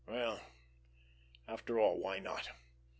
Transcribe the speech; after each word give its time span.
Well, 0.07 0.39
after 1.47 1.79
all, 1.79 1.99
why 1.99 2.17
not? 2.17 2.49